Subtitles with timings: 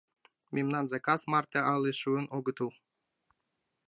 [0.55, 2.69] Мемнан заказ марте але шуын огытыл.